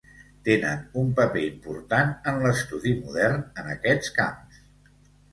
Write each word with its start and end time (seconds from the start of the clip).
Tenen 0.47 0.79
un 1.01 1.09
paper 1.17 1.43
important 1.49 2.09
en 2.31 2.41
l'estudi 2.45 2.93
modern 3.01 3.43
en 3.65 3.69
aquests 3.75 4.15
camps. 4.17 4.57